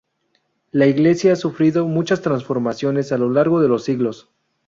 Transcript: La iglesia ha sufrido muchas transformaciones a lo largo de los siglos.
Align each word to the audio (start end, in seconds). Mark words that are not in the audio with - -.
La 0.71 0.87
iglesia 0.87 1.33
ha 1.33 1.35
sufrido 1.35 1.85
muchas 1.85 2.23
transformaciones 2.23 3.11
a 3.11 3.19
lo 3.19 3.29
largo 3.29 3.61
de 3.61 3.67
los 3.67 3.83
siglos. 3.83 4.31